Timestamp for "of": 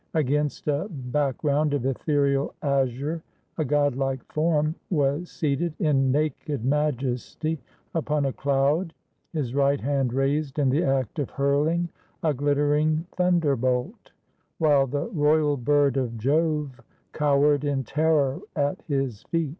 1.75-1.85, 11.19-11.29, 15.97-16.17